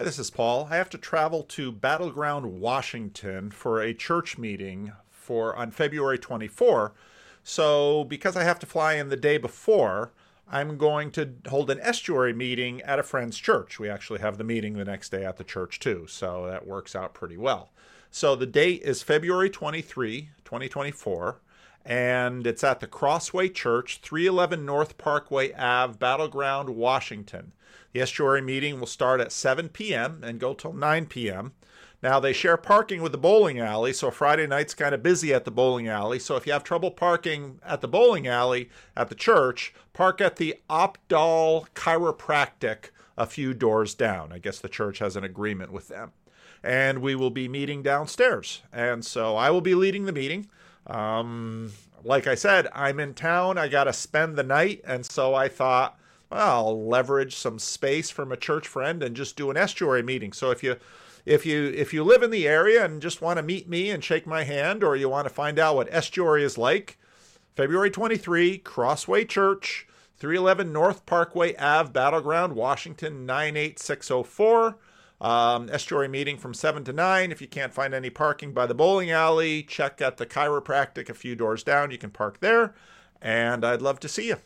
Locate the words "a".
3.82-3.92, 12.98-13.02, 43.20-43.26, 58.32-58.38, 81.08-81.14